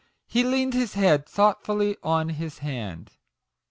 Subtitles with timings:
[0.25, 3.11] He leaned his head thoughtfully on his hand.